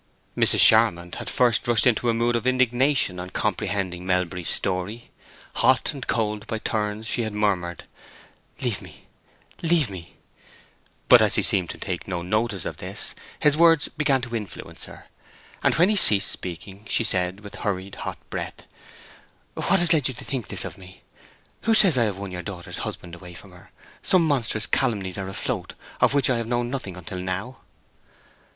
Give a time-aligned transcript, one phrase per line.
[0.35, 0.61] Mrs.
[0.61, 5.11] Charmond had first rushed into a mood of indignation on comprehending Melbury's story;
[5.57, 7.83] hot and cold by turns, she had murmured,
[8.61, 9.05] "Leave me,
[9.61, 10.15] leave me!"
[11.07, 14.85] But as he seemed to take no notice of this, his words began to influence
[14.85, 15.05] her,
[15.63, 18.63] and when he ceased speaking she said, with hurried, hot breath,
[19.53, 21.03] "What has led you to think this of me?
[21.65, 23.69] Who says I have won your daughter's husband away from her?
[24.01, 27.59] Some monstrous calumnies are afloat—of which I have known nothing until now!"